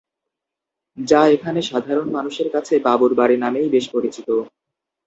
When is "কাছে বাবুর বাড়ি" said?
2.55-3.35